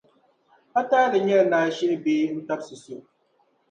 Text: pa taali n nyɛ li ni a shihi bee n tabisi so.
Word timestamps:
pa 0.71 0.81
taali 0.89 1.19
n 1.21 1.25
nyɛ 1.27 1.37
li 1.39 1.49
ni 1.51 1.57
a 1.69 1.73
shihi 1.75 1.97
bee 2.03 2.29
n 2.35 2.37
tabisi 2.47 2.75
so. 2.83 2.95